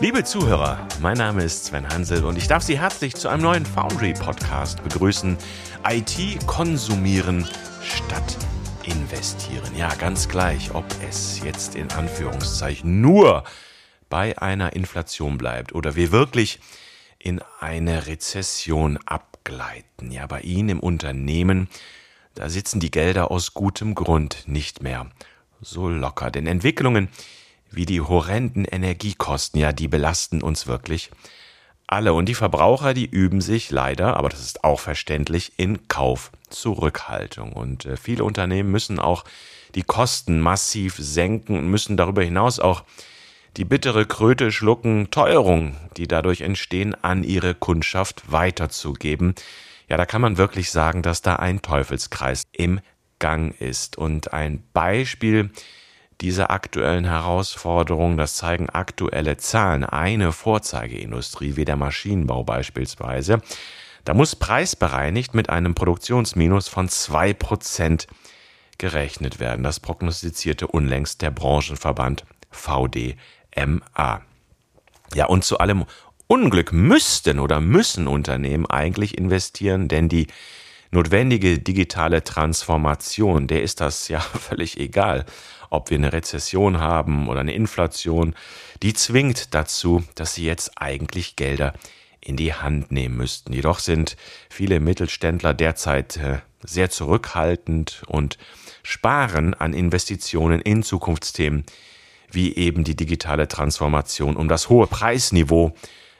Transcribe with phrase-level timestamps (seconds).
[0.00, 3.66] Liebe Zuhörer, mein Name ist Sven Hansel und ich darf Sie herzlich zu einem neuen
[3.66, 5.36] Foundry Podcast begrüßen.
[5.90, 7.44] IT konsumieren
[7.82, 8.36] statt
[8.84, 9.74] investieren.
[9.76, 13.42] Ja, ganz gleich, ob es jetzt in Anführungszeichen nur
[14.08, 16.60] bei einer Inflation bleibt oder wir wirklich
[17.18, 20.12] in eine Rezession abgleiten.
[20.12, 21.68] Ja, bei Ihnen im Unternehmen,
[22.36, 25.10] da sitzen die Gelder aus gutem Grund nicht mehr
[25.60, 26.30] so locker.
[26.30, 27.08] Denn Entwicklungen
[27.70, 31.10] wie die horrenden Energiekosten, ja, die belasten uns wirklich
[31.86, 32.12] alle.
[32.12, 37.52] Und die Verbraucher, die üben sich leider, aber das ist auch verständlich, in Kaufzurückhaltung.
[37.52, 39.24] Und äh, viele Unternehmen müssen auch
[39.74, 42.84] die Kosten massiv senken und müssen darüber hinaus auch
[43.56, 49.34] die bittere Kröte schlucken, Teuerung, die dadurch entstehen, an ihre Kundschaft weiterzugeben.
[49.88, 52.80] Ja, da kann man wirklich sagen, dass da ein Teufelskreis im
[53.18, 53.96] Gang ist.
[53.96, 55.50] Und ein Beispiel
[56.20, 59.84] dieser aktuellen Herausforderung, das zeigen aktuelle Zahlen.
[59.84, 63.40] Eine Vorzeigeindustrie wie der Maschinenbau beispielsweise,
[64.04, 68.06] da muss preisbereinigt mit einem Produktionsminus von zwei Prozent
[68.78, 69.62] gerechnet werden.
[69.62, 74.22] Das prognostizierte unlängst der Branchenverband VDMA.
[75.14, 75.84] Ja, und zu allem
[76.26, 80.26] Unglück müssten oder müssen Unternehmen eigentlich investieren, denn die
[80.90, 85.26] notwendige digitale Transformation, der ist das ja völlig egal,
[85.70, 88.34] ob wir eine Rezession haben oder eine Inflation,
[88.82, 91.74] die zwingt dazu, dass sie jetzt eigentlich Gelder
[92.20, 93.52] in die Hand nehmen müssten.
[93.52, 94.16] Jedoch sind
[94.48, 98.38] viele Mittelständler derzeit äh, sehr zurückhaltend und
[98.82, 101.64] sparen an Investitionen in Zukunftsthemen
[102.30, 105.74] wie eben die digitale Transformation, um das hohe Preisniveau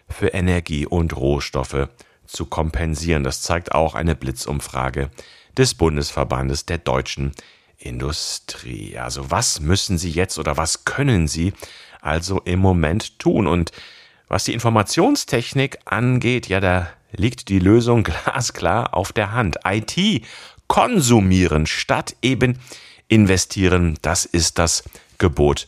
[0.09, 1.89] für Energie und Rohstoffe
[2.29, 3.25] zu kompensieren.
[3.25, 5.11] Das zeigt auch eine Blitzumfrage
[5.57, 7.33] des Bundesverbandes der deutschen
[7.79, 8.99] Industrie.
[8.99, 11.53] Also was müssen Sie jetzt oder was können Sie
[12.01, 13.47] also im Moment tun?
[13.47, 13.73] Und
[14.29, 19.59] was die Informationstechnik angeht, ja, da liegt die Lösung glasklar auf der Hand.
[19.65, 20.25] IT
[20.67, 22.59] konsumieren statt eben
[23.09, 24.85] investieren, das ist das
[25.17, 25.67] Gebot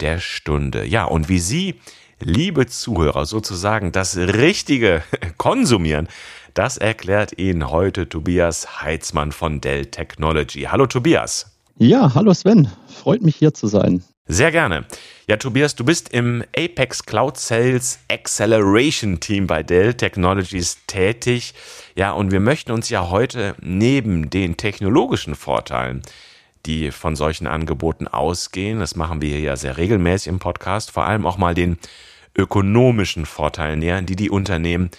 [0.00, 0.84] der Stunde.
[0.84, 1.80] Ja, und wie Sie
[2.20, 5.02] liebe Zuhörer, sozusagen das richtige
[5.36, 6.08] Konsumieren,
[6.54, 10.62] das erklärt Ihnen heute Tobias Heitzmann von Dell Technology.
[10.62, 11.56] Hallo Tobias.
[11.78, 12.68] Ja, hallo Sven.
[12.88, 14.02] Freut mich hier zu sein.
[14.26, 14.84] Sehr gerne.
[15.26, 21.54] Ja, Tobias, du bist im Apex Cloud Sales Acceleration Team bei Dell Technologies tätig.
[21.94, 26.02] Ja, und wir möchten uns ja heute neben den technologischen Vorteilen
[26.66, 31.26] die von solchen Angeboten ausgehen, das machen wir ja sehr regelmäßig im Podcast, vor allem
[31.26, 31.78] auch mal den
[32.36, 34.90] ökonomischen Vorteilen nähern, die die Unternehmen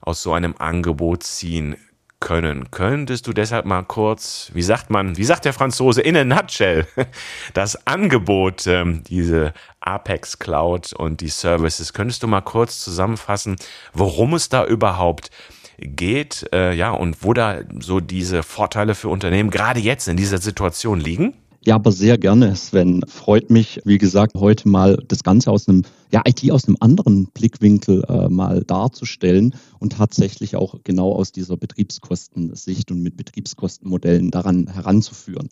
[0.00, 1.76] aus so einem Angebot ziehen
[2.20, 2.70] können.
[2.70, 6.86] Könntest du deshalb mal kurz, wie sagt man, wie sagt der Franzose, in a nutshell,
[7.54, 13.56] das Angebot, ähm, diese Apex Cloud und die Services, könntest du mal kurz zusammenfassen,
[13.94, 15.30] worum es da überhaupt
[15.78, 20.38] geht, äh, ja, und wo da so diese Vorteile für Unternehmen gerade jetzt in dieser
[20.38, 21.34] Situation liegen?
[21.62, 23.02] Ja, aber sehr gerne, Sven.
[23.06, 27.26] Freut mich, wie gesagt, heute mal das Ganze aus einem, ja, IT aus einem anderen
[27.26, 34.68] Blickwinkel äh, mal darzustellen und tatsächlich auch genau aus dieser Betriebskostensicht und mit Betriebskostenmodellen daran
[34.68, 35.50] heranzuführen.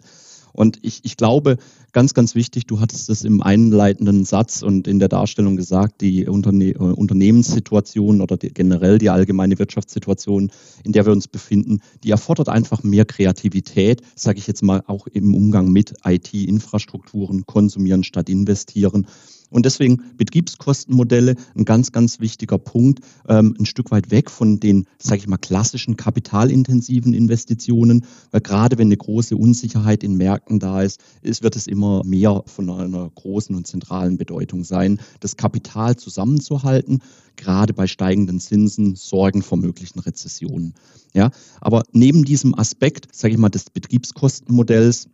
[0.53, 1.59] Und ich, ich glaube,
[1.93, 6.27] ganz, ganz wichtig, du hattest es im einleitenden Satz und in der Darstellung gesagt, die
[6.27, 10.51] Unterne äh, Unternehmenssituation oder die, generell die allgemeine Wirtschaftssituation,
[10.85, 15.07] in der wir uns befinden, die erfordert einfach mehr Kreativität, sage ich jetzt mal auch
[15.07, 19.07] im Umgang mit IT-Infrastrukturen, konsumieren statt investieren.
[19.51, 24.87] Und deswegen Betriebskostenmodelle ein ganz, ganz wichtiger Punkt, ähm, ein Stück weit weg von den,
[24.99, 30.83] sage ich mal, klassischen kapitalintensiven Investitionen, weil gerade wenn eine große Unsicherheit in Märkten da
[30.83, 35.97] ist, ist wird es immer mehr von einer großen und zentralen Bedeutung sein, das Kapital
[35.97, 37.03] zusammenzuhalten,
[37.37, 40.75] gerade bei steigenden Zinsen, Sorgen vor möglichen Rezessionen.
[41.15, 41.31] Ja,
[41.61, 45.09] aber neben diesem Aspekt, sage ich mal, des Betriebskostenmodells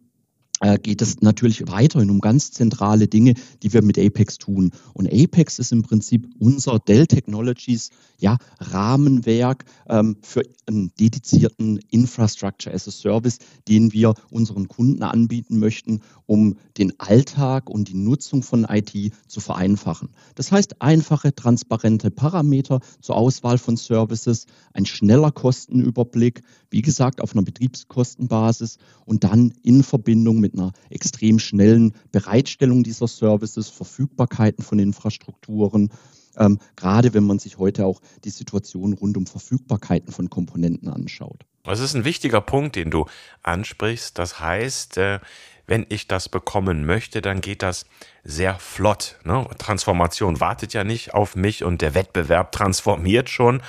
[0.83, 4.71] geht es natürlich weiterhin um ganz zentrale Dinge, die wir mit Apex tun.
[4.93, 12.75] Und Apex ist im Prinzip unser Dell Technologies ja, Rahmenwerk ähm, für einen dedizierten Infrastructure
[12.75, 18.43] as a Service, den wir unseren Kunden anbieten möchten, um den Alltag und die Nutzung
[18.43, 20.09] von IT zu vereinfachen.
[20.37, 27.35] Das heißt, einfache, transparente Parameter zur Auswahl von Services, ein schneller Kostenüberblick, wie gesagt, auf
[27.35, 34.79] einer Betriebskostenbasis und dann in Verbindung mit einer extrem schnellen Bereitstellung dieser Services, Verfügbarkeiten von
[34.79, 35.91] Infrastrukturen,
[36.37, 41.45] ähm, gerade wenn man sich heute auch die Situation rund um Verfügbarkeiten von Komponenten anschaut.
[41.65, 43.07] Das ist ein wichtiger Punkt, den du
[43.43, 44.19] ansprichst.
[44.19, 45.21] Das heißt, äh,
[45.67, 47.87] wenn ich das bekommen möchte, dann geht das
[48.23, 49.19] sehr flott.
[49.25, 49.47] Ne?
[49.59, 53.63] Transformation wartet ja nicht auf mich und der Wettbewerb transformiert schon.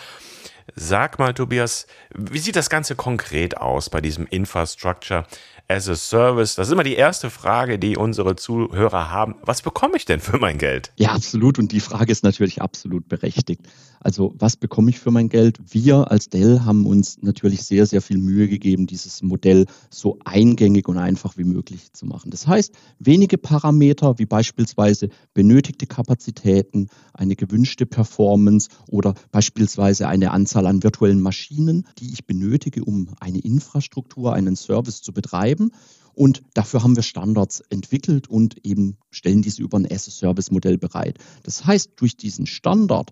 [0.75, 5.25] Sag mal, Tobias, wie sieht das Ganze konkret aus bei diesem Infrastructure
[5.67, 6.55] as a Service?
[6.55, 9.35] Das ist immer die erste Frage, die unsere Zuhörer haben.
[9.41, 10.91] Was bekomme ich denn für mein Geld?
[10.95, 11.59] Ja, absolut.
[11.59, 13.61] Und die Frage ist natürlich absolut berechtigt.
[14.05, 15.57] Also was bekomme ich für mein Geld?
[15.67, 20.87] Wir als Dell haben uns natürlich sehr, sehr viel Mühe gegeben, dieses Modell so eingängig
[20.87, 22.29] und einfach wie möglich zu machen.
[22.29, 30.67] Das heißt, wenige Parameter wie beispielsweise benötigte Kapazitäten, eine gewünschte Performance oder beispielsweise eine Anzahl
[30.67, 35.71] an virtuellen Maschinen, die ich benötige, um eine Infrastruktur, einen Service zu betreiben.
[36.13, 41.17] Und dafür haben wir Standards entwickelt und eben stellen diese über ein as-a-Service-Modell bereit.
[41.41, 43.09] Das heißt, durch diesen Standard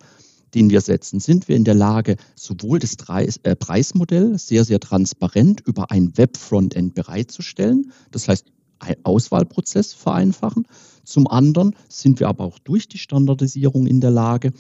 [0.54, 5.62] den wir setzen, sind wir in der Lage, sowohl das äh, Preismodell sehr, sehr transparent
[5.66, 8.46] über ein Web-Frontend bereitzustellen, das heißt,
[9.04, 10.68] Auswahlprozess vereinfachen.
[11.06, 14.52] Zum anderen sind wir aber auch durch die Standardisierung in der Lage,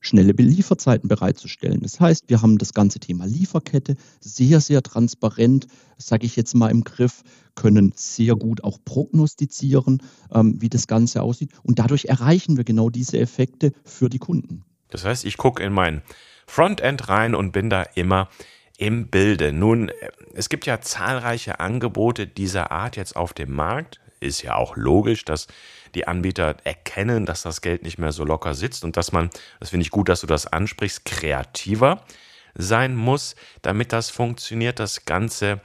[0.00, 1.80] schnelle Belieferzeiten bereitzustellen.
[1.80, 5.66] Das heißt, wir haben das ganze Thema Lieferkette sehr, sehr transparent,
[5.96, 7.22] sage ich jetzt mal im Griff,
[7.54, 11.52] können sehr gut auch prognostizieren, ähm, wie das Ganze aussieht.
[11.62, 14.64] Und dadurch erreichen wir genau diese Effekte für die Kunden.
[14.94, 16.02] Das heißt, ich gucke in mein
[16.46, 18.28] Frontend rein und bin da immer
[18.78, 19.52] im Bilde.
[19.52, 19.90] Nun,
[20.34, 23.98] es gibt ja zahlreiche Angebote dieser Art jetzt auf dem Markt.
[24.20, 25.48] Ist ja auch logisch, dass
[25.96, 29.70] die Anbieter erkennen, dass das Geld nicht mehr so locker sitzt und dass man, das
[29.70, 32.04] finde ich gut, dass du das ansprichst, kreativer
[32.54, 34.78] sein muss, damit das funktioniert.
[34.78, 35.60] Das Ganze,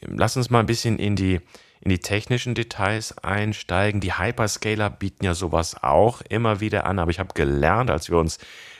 [0.00, 1.42] lass uns mal ein bisschen in die
[1.84, 4.00] in die technischen Details einsteigen.
[4.00, 8.18] Die Hyperscaler bieten ja sowas auch immer wieder an, aber ich habe gelernt, als wir
[8.18, 8.38] uns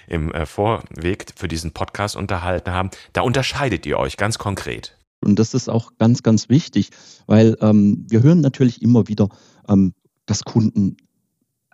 [0.09, 4.97] im äh, Vorweg für diesen Podcast unterhalten haben, da unterscheidet ihr euch ganz konkret.
[5.21, 6.91] Und das ist auch ganz, ganz wichtig,
[7.27, 9.29] weil ähm, wir hören natürlich immer wieder,
[9.69, 9.95] ähm,
[10.27, 10.97] dass Kunden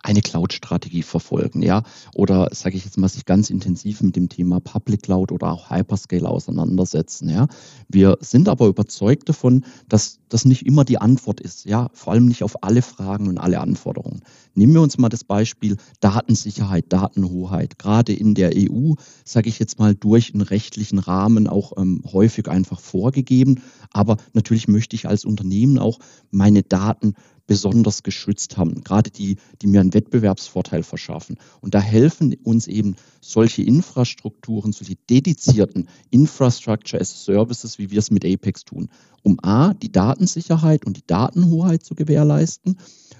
[0.03, 1.83] eine Cloud-Strategie verfolgen, ja,
[2.15, 5.69] oder sage ich jetzt mal, sich ganz intensiv mit dem Thema Public Cloud oder auch
[5.69, 7.47] Hyperscale auseinandersetzen, ja.
[7.87, 12.25] Wir sind aber überzeugt davon, dass das nicht immer die Antwort ist, ja, vor allem
[12.25, 14.21] nicht auf alle Fragen und alle Anforderungen.
[14.53, 17.77] Nehmen wir uns mal das Beispiel Datensicherheit, Datenhoheit.
[17.79, 18.93] Gerade in der EU,
[19.23, 23.61] sage ich jetzt mal, durch einen rechtlichen Rahmen auch ähm, häufig einfach vorgegeben.
[23.91, 25.99] Aber natürlich möchte ich als Unternehmen auch
[26.31, 27.13] meine Daten
[27.51, 31.35] besonders geschützt haben, gerade die, die mir einen Wettbewerbsvorteil verschaffen.
[31.59, 38.09] Und da helfen uns eben solche Infrastrukturen, solche dedizierten Infrastructure as Services, wie wir es
[38.09, 38.87] mit Apex tun,
[39.21, 42.77] um A, die Datensicherheit und die Datenhoheit zu gewährleisten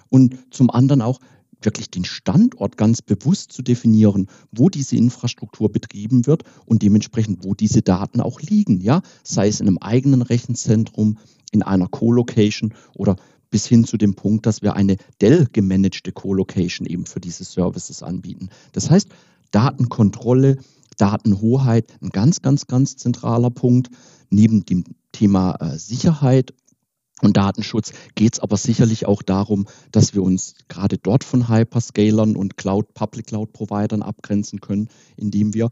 [0.08, 1.20] und zum anderen auch
[1.62, 7.54] wirklich den Standort ganz bewusst zu definieren, wo diese Infrastruktur betrieben wird und dementsprechend, wo
[7.54, 11.18] diese Daten auch liegen, ja, sei es in einem eigenen Rechenzentrum,
[11.52, 13.18] in einer Co-Location oder
[13.52, 18.50] bis hin zu dem Punkt, dass wir eine Dell-gemanagte Co-Location eben für diese Services anbieten.
[18.72, 19.10] Das heißt,
[19.52, 20.58] Datenkontrolle,
[20.98, 23.90] Datenhoheit, ein ganz, ganz, ganz zentraler Punkt.
[24.30, 26.54] Neben dem Thema äh, Sicherheit
[27.22, 32.36] und Datenschutz geht es aber sicherlich auch darum, dass wir uns gerade dort von Hyperscalern
[32.36, 35.70] und Cloud, Public Cloud Providern abgrenzen können, indem wir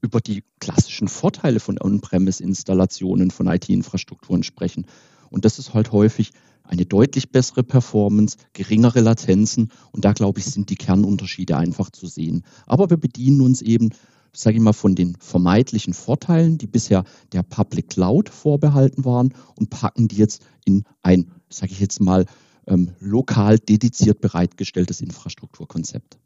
[0.00, 4.86] über die klassischen Vorteile von On-Premise-Installationen von IT-Infrastrukturen sprechen.
[5.30, 6.32] Und das ist halt häufig
[6.68, 12.06] eine deutlich bessere Performance, geringere Latenzen und da glaube ich, sind die Kernunterschiede einfach zu
[12.06, 12.44] sehen.
[12.66, 13.90] Aber wir bedienen uns eben,
[14.32, 19.70] sage ich mal, von den vermeintlichen Vorteilen, die bisher der Public Cloud vorbehalten waren und
[19.70, 22.26] packen die jetzt in ein, sage ich jetzt mal,
[22.66, 26.18] ähm, lokal dediziert bereitgestelltes Infrastrukturkonzept.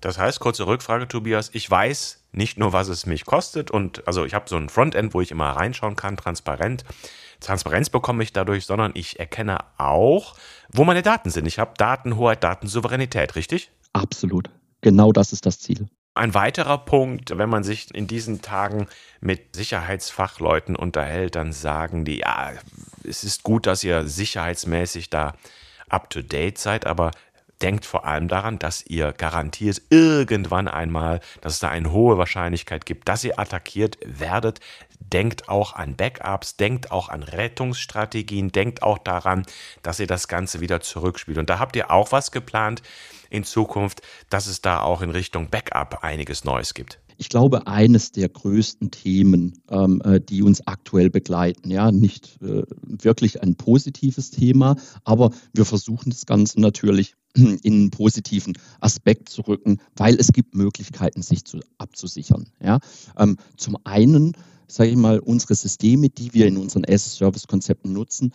[0.00, 4.26] Das heißt, kurze Rückfrage, Tobias, ich weiß nicht nur, was es mich kostet und also
[4.26, 6.84] ich habe so ein Frontend, wo ich immer reinschauen kann, transparent.
[7.40, 10.34] Transparenz bekomme ich dadurch, sondern ich erkenne auch,
[10.72, 11.46] wo meine Daten sind.
[11.46, 13.70] Ich habe Datenhoheit, Datensouveränität, richtig?
[13.92, 14.50] Absolut.
[14.80, 15.86] Genau das ist das Ziel.
[16.14, 18.86] Ein weiterer Punkt, wenn man sich in diesen Tagen
[19.20, 22.52] mit Sicherheitsfachleuten unterhält, dann sagen die, ja,
[23.04, 25.34] es ist gut, dass ihr sicherheitsmäßig da
[25.88, 27.10] up to date seid, aber
[27.62, 32.86] denkt vor allem daran, dass ihr garantiert irgendwann einmal, dass es da eine hohe Wahrscheinlichkeit
[32.86, 34.60] gibt, dass ihr attackiert werdet.
[34.98, 39.46] Denkt auch an Backups, denkt auch an Rettungsstrategien, denkt auch daran,
[39.82, 41.38] dass ihr das Ganze wieder zurückspielt.
[41.38, 42.82] Und da habt ihr auch was geplant
[43.30, 46.98] in Zukunft, dass es da auch in Richtung Backup einiges Neues gibt.
[47.16, 51.70] Ich glaube, eines der größten Themen, ähm, äh, die uns aktuell begleiten.
[51.70, 57.90] Ja, nicht äh, wirklich ein positives Thema, aber wir versuchen das Ganze natürlich in einen
[57.90, 62.48] positiven Aspekt zu rücken, weil es gibt Möglichkeiten, sich zu, abzusichern.
[62.62, 62.78] Ja,
[63.18, 64.32] ähm, zum einen,
[64.68, 68.32] sage ich mal, unsere Systeme, die wir in unseren as-Service-Konzepten nutzen,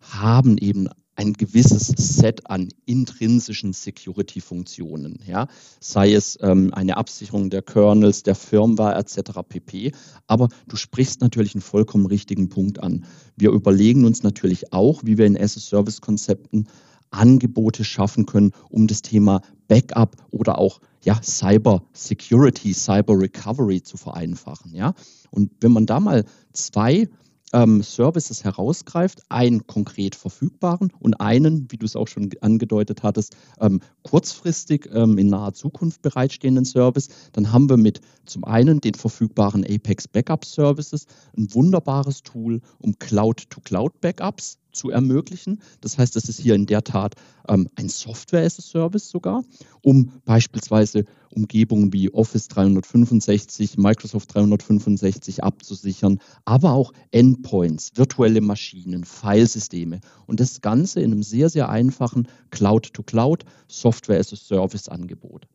[0.00, 0.88] haben eben
[1.22, 5.46] ein gewisses Set an intrinsischen Security-Funktionen, ja,
[5.80, 9.40] sei es ähm, eine Absicherung der Kernels, der Firmware etc.
[9.48, 9.92] pp.
[10.26, 13.04] Aber du sprichst natürlich einen vollkommen richtigen Punkt an.
[13.36, 16.66] Wir überlegen uns natürlich auch, wie wir in as-a-Service-Konzepten
[17.10, 23.96] Angebote schaffen können, um das Thema Backup oder auch ja, Cyber Security, Cyber Recovery zu
[23.96, 24.74] vereinfachen.
[24.74, 24.94] Ja?
[25.30, 27.08] Und wenn man da mal zwei
[27.52, 33.36] ähm, Services herausgreift, einen konkret verfügbaren und einen, wie du es auch schon angedeutet hattest,
[33.60, 38.94] ähm, kurzfristig ähm, in naher Zukunft bereitstehenden Service, dann haben wir mit zum einen den
[38.94, 41.06] verfügbaren Apex Backup Services
[41.36, 45.60] ein wunderbares Tool, um Cloud-to-Cloud-Backups zu ermöglichen.
[45.80, 47.14] Das heißt, das ist hier in der Tat
[47.48, 49.44] ähm, ein Software as a Service sogar,
[49.82, 60.00] um beispielsweise Umgebungen wie Office 365, Microsoft 365 abzusichern, aber auch Endpoints, virtuelle Maschinen, Filesysteme
[60.26, 65.46] und das Ganze in einem sehr, sehr einfachen Cloud-to-Cloud Software as a Service Angebot.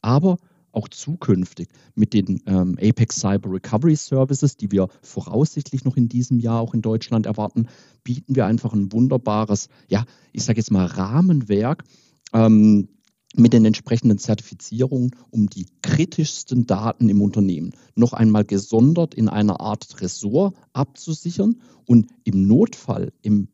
[0.00, 0.38] Aber
[0.72, 6.38] auch zukünftig mit den ähm, Apex Cyber Recovery Services, die wir voraussichtlich noch in diesem
[6.38, 7.68] Jahr auch in Deutschland erwarten,
[8.04, 11.84] bieten wir einfach ein wunderbares, ja, ich sage jetzt mal Rahmenwerk
[12.32, 12.88] ähm,
[13.34, 19.60] mit den entsprechenden Zertifizierungen, um die kritischsten Daten im Unternehmen noch einmal gesondert in einer
[19.60, 23.48] Art Tresor abzusichern und im Notfall, im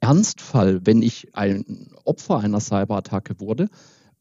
[0.00, 3.68] Ernstfall, wenn ich ein Opfer einer Cyberattacke wurde,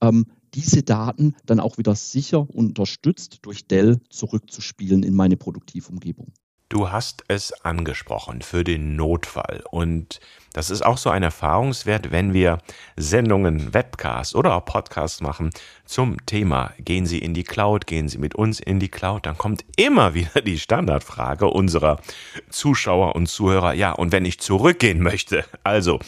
[0.01, 6.31] ähm, diese Daten dann auch wieder sicher unterstützt durch Dell zurückzuspielen in meine Produktivumgebung.
[6.73, 9.63] Du hast es angesprochen für den Notfall.
[9.69, 10.19] Und
[10.53, 12.57] das ist auch so ein Erfahrungswert, wenn wir
[12.95, 15.51] Sendungen, Webcasts oder auch Podcasts machen
[15.85, 19.37] zum Thema, gehen Sie in die Cloud, gehen Sie mit uns in die Cloud, dann
[19.37, 21.99] kommt immer wieder die Standardfrage unserer
[22.49, 25.99] Zuschauer und Zuhörer, ja, und wenn ich zurückgehen möchte, also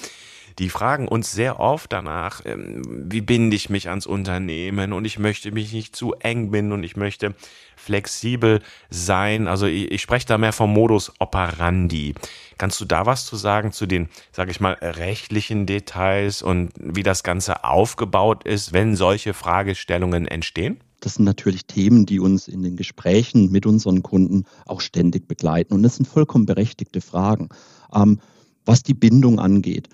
[0.60, 2.82] die fragen uns sehr oft danach, ähm,
[3.12, 6.84] wie binde ich mich ans Unternehmen und ich möchte mich nicht zu eng binden und
[6.84, 7.36] ich möchte
[7.76, 9.48] flexibel sein.
[9.48, 12.16] Also ich, ich spreche da mehr vom Modus operandi.
[12.58, 17.04] Kannst du da was zu sagen zu den, sage ich mal, rechtlichen Details und wie
[17.04, 20.80] das Ganze aufgebaut ist, wenn solche Fragestellungen entstehen?
[21.02, 25.74] Das sind natürlich Themen, die uns in den Gesprächen mit unseren Kunden auch ständig begleiten.
[25.74, 27.50] Und das sind vollkommen berechtigte Fragen.
[27.94, 28.20] Ähm,
[28.66, 29.90] was die Bindung angeht,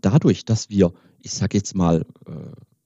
[0.00, 2.32] dadurch, dass wir, ich sage jetzt mal, äh,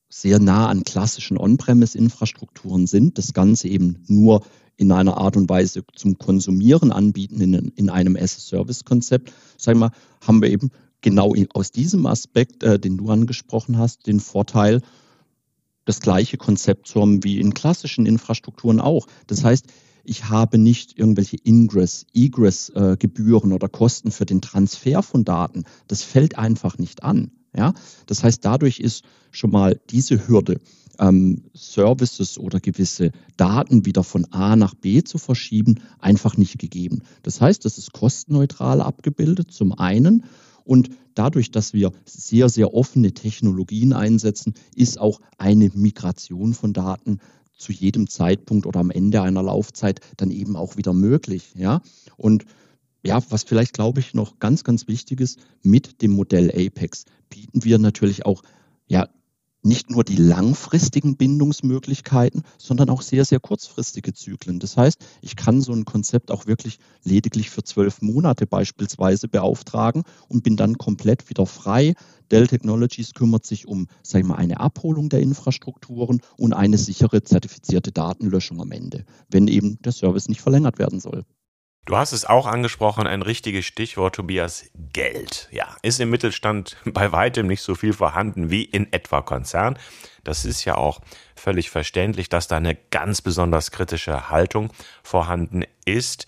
[0.09, 5.85] sehr nah an klassischen On-Premise-Infrastrukturen sind, das Ganze eben nur in einer Art und Weise
[5.95, 9.91] zum Konsumieren anbieten in, in einem as-a-Service-Konzept, sagen wir,
[10.27, 14.81] haben wir eben genau aus diesem Aspekt, äh, den du angesprochen hast, den Vorteil,
[15.85, 19.07] das gleiche Konzept zu haben wie in klassischen Infrastrukturen auch.
[19.29, 19.67] Das heißt,
[20.07, 25.65] ich habe nicht irgendwelche Ingress, Egress-Gebühren äh, oder Kosten für den Transfer von Daten.
[25.89, 27.31] Das fällt einfach nicht an.
[27.55, 27.75] Ja?
[28.07, 30.61] Das heißt, dadurch ist schon mal diese Hürde,
[30.99, 37.03] ähm, Services oder gewisse Daten wieder von A nach B zu verschieben, einfach nicht gegeben.
[37.23, 40.25] Das heißt, das ist kostenneutral abgebildet zum einen
[40.65, 47.21] und dadurch, dass wir sehr, sehr offene Technologien einsetzen, ist auch eine Migration von Daten
[47.57, 51.53] zu jedem Zeitpunkt oder am Ende einer Laufzeit dann eben auch wieder möglich.
[51.57, 51.83] Ja?
[52.17, 52.45] Und
[53.05, 57.65] ja, was vielleicht, glaube ich, noch ganz, ganz wichtig ist, mit dem Modell Apex bieten
[57.65, 58.43] wir natürlich auch
[58.89, 59.09] ja,
[59.63, 64.61] nicht nur die langfristigen Bindungsmöglichkeiten, sondern auch sehr, sehr kurzfristige Zyklen.
[64.61, 70.05] Das heißt, ich kann so ein Konzept auch wirklich lediglich für zwölf Monate beispielsweise beauftragen
[70.29, 71.95] und bin dann komplett wieder frei.
[72.31, 77.23] Dell Technologies kümmert sich um, sag ich mal, eine Abholung der Infrastrukturen und eine sichere
[77.23, 81.25] zertifizierte Datenlöschung am Ende, wenn eben der Service nicht verlängert werden soll.
[81.87, 85.49] Du hast es auch angesprochen, ein richtiges Stichwort, Tobias, Geld.
[85.53, 89.79] Ja, ist im Mittelstand bei weitem nicht so viel vorhanden wie in etwa Konzern.
[90.25, 91.01] Das ist ja auch
[91.37, 94.73] völlig verständlich, dass da eine ganz besonders kritische Haltung
[95.05, 96.27] vorhanden ist.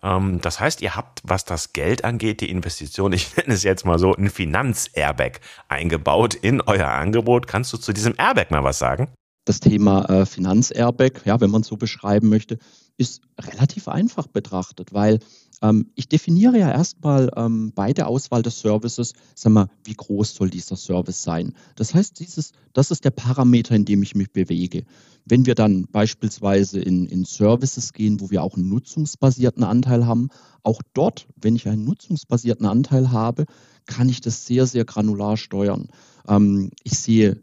[0.00, 3.84] Ähm, das heißt, ihr habt, was das Geld angeht, die Investition, ich nenne es jetzt
[3.84, 7.48] mal so, ein Finanz-Airbag eingebaut in euer Angebot.
[7.48, 9.08] Kannst du zu diesem Airbag mal was sagen?
[9.44, 12.60] Das Thema äh, Finanz-Airbag, ja, wenn man es so beschreiben möchte,
[12.96, 15.18] ist relativ einfach betrachtet, weil
[15.62, 20.34] Ähm, ich definiere ja erstmal ähm, bei der Auswahl des Services, sag mal, wie groß
[20.34, 21.54] soll dieser Service sein.
[21.76, 24.84] Das heißt, dieses, das ist der Parameter, in dem ich mich bewege.
[25.24, 30.28] Wenn wir dann beispielsweise in, in Services gehen, wo wir auch einen nutzungsbasierten Anteil haben,
[30.64, 33.46] auch dort, wenn ich einen nutzungsbasierten Anteil habe,
[33.86, 35.88] kann ich das sehr, sehr granular steuern.
[36.28, 37.42] Ähm, ich sehe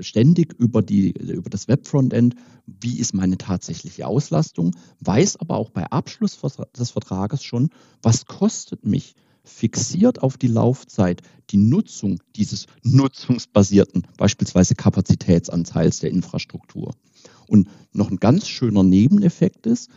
[0.00, 2.34] ständig über, die, über das Web-Frontend,
[2.66, 6.38] wie ist meine tatsächliche Auslastung, weiß aber auch bei Abschluss
[6.76, 7.70] des Vertrages schon,
[8.02, 16.94] was kostet mich fixiert auf die Laufzeit die Nutzung dieses nutzungsbasierten, beispielsweise Kapazitätsanteils der Infrastruktur.
[17.46, 19.88] Und noch ein ganz schöner Nebeneffekt ist,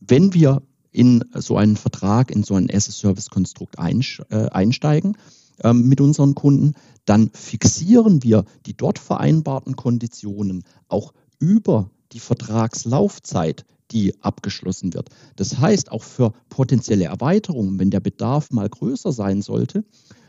[0.00, 5.16] wenn wir in so einen Vertrag, in so ein As-a-Service-Konstrukt äh, einsteigen
[5.62, 6.74] ähm, mit unseren Kunden,
[7.04, 15.08] dann fixieren wir die dort vereinbarten Konditionen auch über die Vertragslaufzeit, die abgeschlossen wird.
[15.36, 19.84] Das heißt, auch für potenzielle Erweiterungen, wenn der Bedarf mal größer sein sollte,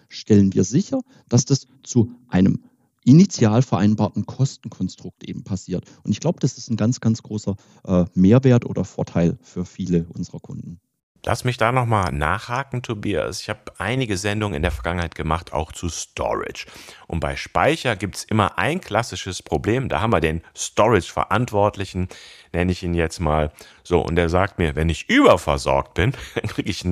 [0.07, 2.63] stellen wir sicher, dass das zu einem
[3.05, 5.85] initial vereinbarten Kostenkonstrukt eben passiert.
[6.03, 7.55] Und ich glaube, das ist ein ganz, ganz großer
[7.85, 10.79] äh, Mehrwert oder Vorteil für viele unserer Kunden.
[11.25, 13.41] Lass mich da nochmal nachhaken, Tobias.
[13.41, 16.65] Ich habe einige Sendungen in der Vergangenheit gemacht, auch zu Storage.
[17.07, 19.89] Und bei Speicher gibt es immer ein klassisches Problem.
[19.89, 22.07] Da haben wir den Storage-Verantwortlichen,
[22.53, 23.51] nenne ich ihn jetzt mal.
[23.83, 26.85] So, und der sagt mir, wenn ich überversorgt bin, dann kriege ich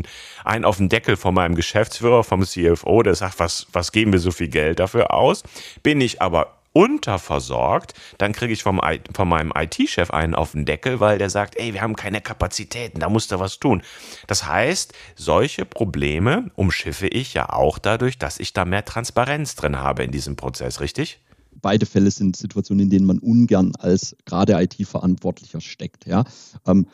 [0.43, 4.19] einen, auf den Deckel von meinem Geschäftsführer, vom CFO, der sagt, was, was geben wir
[4.19, 5.43] so viel Geld dafür aus?
[5.83, 8.79] Bin ich aber unterversorgt, dann kriege ich vom,
[9.11, 12.99] von meinem IT-Chef einen auf den Deckel, weil der sagt, ey, wir haben keine Kapazitäten,
[12.99, 13.81] da musst du was tun.
[14.27, 19.79] Das heißt, solche Probleme umschiffe ich ja auch dadurch, dass ich da mehr Transparenz drin
[19.79, 21.19] habe in diesem Prozess, richtig?
[21.59, 26.05] beide Fälle sind Situationen, in denen man ungern als gerade IT-Verantwortlicher steckt.
[26.05, 26.23] Ja.
[26.67, 26.85] Ähm,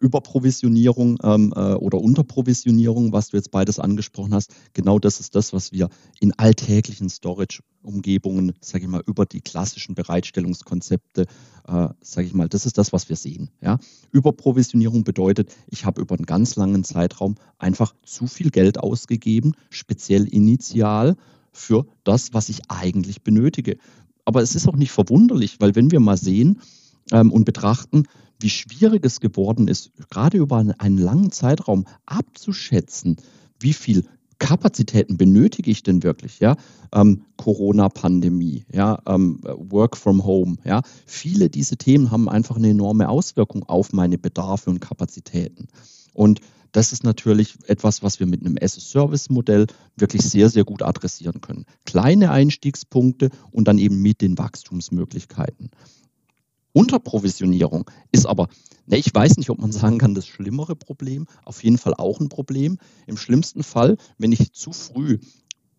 [0.00, 5.52] Überprovisionierung ähm, äh, oder Unterprovisionierung, was du jetzt beides angesprochen hast, genau das ist das,
[5.52, 5.88] was wir
[6.20, 11.26] in alltäglichen Storage-Umgebungen, sage ich mal, über die klassischen Bereitstellungskonzepte,
[11.68, 13.50] äh, sage ich mal, das ist das, was wir sehen.
[13.60, 13.78] Ja?
[14.10, 20.26] Überprovisionierung bedeutet, ich habe über einen ganz langen Zeitraum einfach zu viel Geld ausgegeben, speziell
[20.26, 21.16] initial
[21.52, 23.76] für das, was ich eigentlich benötige.
[24.24, 26.60] Aber es ist auch nicht verwunderlich, weil wenn wir mal sehen
[27.12, 28.04] ähm, und betrachten,
[28.40, 33.16] wie schwierig es geworden ist, gerade über einen langen Zeitraum abzuschätzen,
[33.58, 34.04] wie viel
[34.38, 36.40] Kapazitäten benötige ich denn wirklich?
[36.40, 36.56] Ja,
[36.92, 43.08] ähm, Corona-Pandemie, ja, ähm, Work from Home, ja, viele dieser Themen haben einfach eine enorme
[43.10, 45.68] Auswirkung auf meine Bedarfe und Kapazitäten.
[46.14, 46.40] Und
[46.72, 51.66] das ist natürlich etwas, was wir mit einem as-a-Service-Modell wirklich sehr, sehr gut adressieren können.
[51.84, 55.70] Kleine Einstiegspunkte und dann eben mit den Wachstumsmöglichkeiten.
[56.72, 58.48] Unterprovisionierung ist aber,
[58.86, 62.20] ne, ich weiß nicht, ob man sagen kann, das schlimmere Problem, auf jeden Fall auch
[62.20, 62.78] ein Problem.
[63.06, 65.18] Im schlimmsten Fall, wenn ich zu früh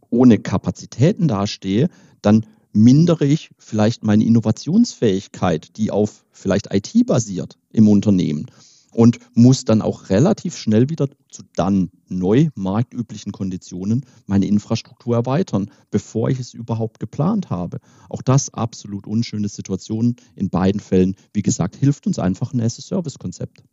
[0.10, 1.90] ohne Kapazitäten dastehe,
[2.22, 8.48] dann mindere ich vielleicht meine Innovationsfähigkeit, die auf vielleicht IT basiert im Unternehmen
[8.92, 15.72] und muss dann auch relativ schnell wieder zu dann neu marktüblichen Konditionen meine Infrastruktur erweitern,
[15.90, 17.80] bevor ich es überhaupt geplant habe.
[18.10, 21.16] Auch das absolut unschöne Situation in beiden Fällen.
[21.34, 23.64] Wie gesagt, hilft uns einfach ein as-a-Service-Konzept.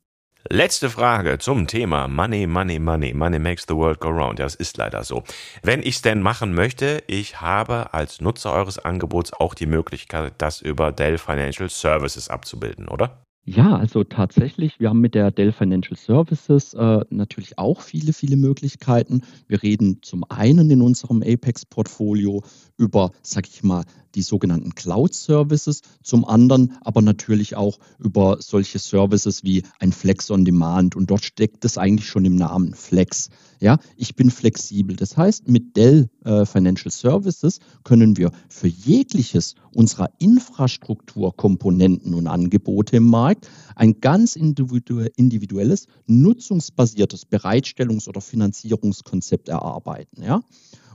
[0.51, 3.13] Letzte Frage zum Thema Money, Money, Money.
[3.13, 4.39] Money makes the world go round.
[4.39, 5.25] Ja, das ist leider so.
[5.63, 10.35] Wenn ich es denn machen möchte, ich habe als Nutzer eures Angebots auch die Möglichkeit,
[10.39, 13.27] das über Dell Financial Services abzubilden, oder?
[13.45, 18.37] Ja, also tatsächlich, wir haben mit der Dell Financial Services äh, natürlich auch viele, viele
[18.37, 19.23] Möglichkeiten.
[19.47, 22.43] Wir reden zum einen in unserem Apex-Portfolio
[22.77, 29.45] über, sag ich mal, die sogenannten Cloud-Services, zum anderen aber natürlich auch über solche Services
[29.45, 30.95] wie ein Flex on Demand.
[30.95, 33.31] Und dort steckt es eigentlich schon im Namen Flex.
[33.61, 34.95] Ja, ich bin flexibel.
[34.95, 42.97] Das heißt, mit Dell äh, Financial Services können wir für jegliches unserer Infrastrukturkomponenten und Angebote
[42.99, 50.23] im Markt ein ganz individuelles, nutzungsbasiertes Bereitstellungs- oder Finanzierungskonzept erarbeiten.
[50.23, 50.43] Ja?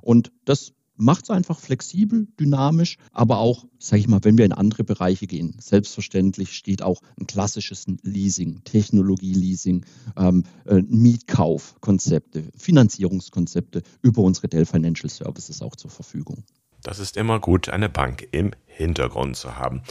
[0.02, 4.51] Und das macht es einfach flexibel, dynamisch, aber auch, sage ich mal, wenn wir in
[4.51, 9.86] andere Bereiche gehen, selbstverständlich steht auch ein klassisches Leasing, Technologie-Leasing,
[10.17, 16.43] ähm, äh, Mietkaufkonzepte, Finanzierungskonzepte über unsere Dell Financial Services auch zur Verfügung.
[16.84, 19.84] Das ist immer gut, eine Bank im Hintergrund zu haben.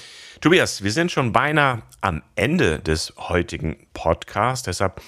[0.43, 5.01] Tobias, wir sind schon beinahe am Ende des heutigen Podcasts, deshalb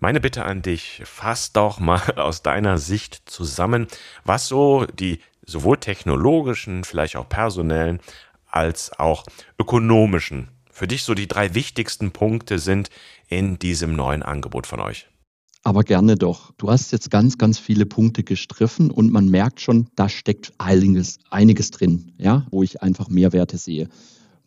[0.00, 3.86] meine Bitte an dich, fass doch mal aus deiner Sicht zusammen,
[4.24, 8.00] was so die sowohl technologischen, vielleicht auch personellen,
[8.46, 9.24] als auch
[9.58, 12.88] ökonomischen für dich so die drei wichtigsten Punkte sind
[13.26, 15.08] in diesem neuen Angebot von euch?
[15.64, 16.52] Aber gerne doch.
[16.56, 21.18] Du hast jetzt ganz, ganz viele Punkte gestriffen und man merkt schon, da steckt einiges,
[21.30, 23.88] einiges drin, ja, wo ich einfach Mehrwerte sehe.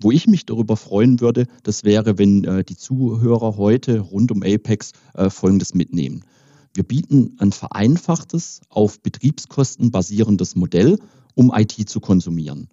[0.04, 4.42] Wo ich mich darüber freuen würde, das wäre, wenn äh, die Zuhörer heute rund um
[4.42, 6.26] Apex äh, Folgendes mitnehmen.
[6.74, 10.98] Wir bieten ein vereinfachtes, auf Betriebskosten basierendes Modell,
[11.36, 12.70] um IT zu konsumieren.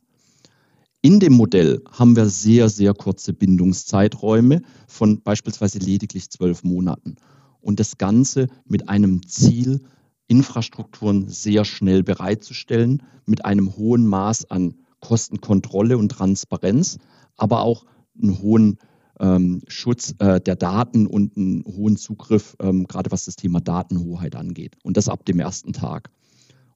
[1.03, 7.17] In dem Modell haben wir sehr, sehr kurze Bindungszeiträume von beispielsweise lediglich zwölf Monaten.
[7.61, 9.83] Und das Ganze mit einem Ziel,
[10.29, 16.99] Infrastrukturen sehr schnell bereitzustellen, mit einem hohen Maß an Kostenkontrolle und Transparenz,
[17.38, 17.87] aber auch
[18.20, 18.79] einen hohen
[19.20, 24.37] ähm, Schutz äh, der Daten und einen hohen Zugriff, ähm, gerade was das Thema Datenhoheit
[24.37, 24.77] angeht.
[24.83, 26.11] Und das ab dem ersten Tag.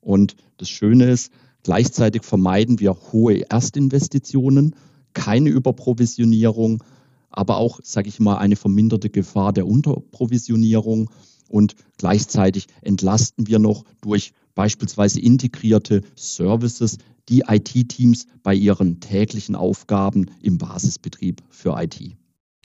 [0.01, 4.75] Und das Schöne ist, gleichzeitig vermeiden wir hohe Erstinvestitionen,
[5.13, 6.83] keine Überprovisionierung,
[7.31, 11.11] aber auch, sage ich mal, eine verminderte Gefahr der Unterprovisionierung.
[11.53, 16.97] Und gleichzeitig entlasten wir noch durch beispielsweise integrierte Services
[17.29, 22.17] die IT-Teams bei ihren täglichen Aufgaben im Basisbetrieb für IT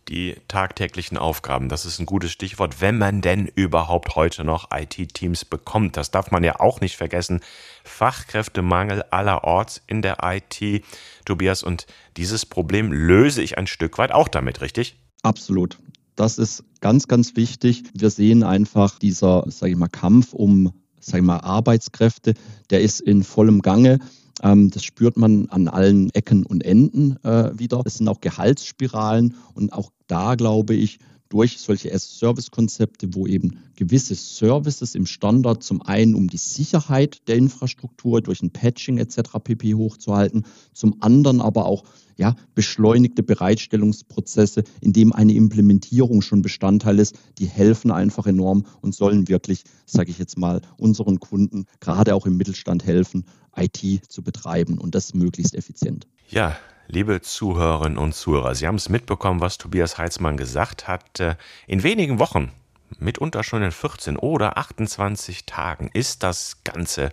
[0.10, 1.69] die tagtäglichen Aufgaben.
[1.69, 5.97] Das ist ein gutes Stichwort, wenn man denn überhaupt heute noch IT-Teams bekommt.
[5.97, 7.41] Das darf man ja auch nicht vergessen.
[7.84, 10.84] Fachkräftemangel allerorts in der IT,
[11.26, 11.63] Tobias.
[11.63, 14.95] Und dieses Problem löse ich ein Stück weit auch damit, richtig?
[15.23, 15.78] Absolut.
[16.17, 17.84] Das ist ganz, ganz wichtig.
[17.93, 22.34] Wir sehen einfach dieser, sage ich mal, Kampf um, sage ich mal, Arbeitskräfte,
[22.71, 23.99] der ist in vollem Gange.
[24.41, 27.84] Ähm, das spürt man an allen Ecken und Enden äh, wieder.
[27.86, 30.97] Es sind auch Gehaltsspiralen und auch da glaube ich,
[31.29, 37.35] durch solche As-Service-Konzepte, wo eben gewisse Services im Standard zum einen um die Sicherheit der
[37.35, 39.21] Infrastruktur durch ein Patching etc.
[39.43, 41.83] pp hochzuhalten, zum anderen aber auch
[42.17, 48.95] ja, beschleunigte Bereitstellungsprozesse, in dem eine Implementierung schon Bestandteil ist, die helfen einfach enorm und
[48.95, 54.23] sollen wirklich, sage ich jetzt mal, unseren Kunden gerade auch im Mittelstand helfen, IT zu
[54.23, 56.07] betreiben und das möglichst effizient.
[56.29, 56.55] Ja,
[56.88, 61.19] liebe Zuhörerinnen und Zuhörer, Sie haben es mitbekommen, was Tobias Heitzmann gesagt hat.
[61.19, 61.36] Äh,
[61.67, 62.52] in wenigen Wochen,
[62.97, 67.12] mitunter schon in 14 oder 28 Tagen, ist das ganze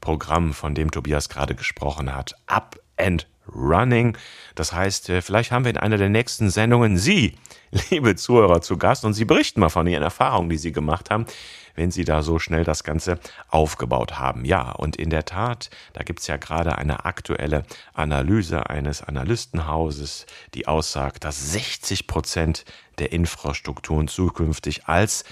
[0.00, 4.16] Programm, von dem Tobias gerade gesprochen hat, up and running.
[4.54, 7.36] Das heißt, äh, vielleicht haben wir in einer der nächsten Sendungen Sie,
[7.90, 11.26] liebe Zuhörer, zu Gast und Sie berichten mal von Ihren Erfahrungen, die Sie gemacht haben
[11.74, 14.44] wenn sie da so schnell das Ganze aufgebaut haben.
[14.44, 20.66] Ja, und in der Tat, da gibt's ja gerade eine aktuelle Analyse eines Analystenhauses, die
[20.66, 22.64] aussagt, dass 60 Prozent
[22.98, 25.24] der Infrastrukturen zukünftig als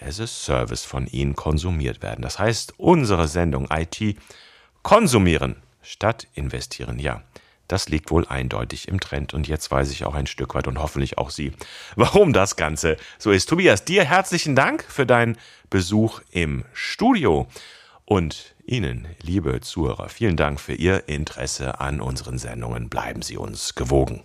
[0.00, 2.22] as a Service von ihnen konsumiert werden.
[2.22, 4.18] Das heißt, unsere Sendung IT
[4.82, 6.98] konsumieren statt investieren.
[6.98, 7.22] Ja,
[7.74, 10.78] das liegt wohl eindeutig im Trend und jetzt weiß ich auch ein Stück weit und
[10.78, 11.50] hoffentlich auch Sie,
[11.96, 13.48] warum das Ganze so ist.
[13.48, 15.36] Tobias, dir herzlichen Dank für deinen
[15.70, 17.48] Besuch im Studio
[18.04, 22.88] und Ihnen, liebe Zuhörer, vielen Dank für Ihr Interesse an unseren Sendungen.
[22.88, 24.22] Bleiben Sie uns gewogen.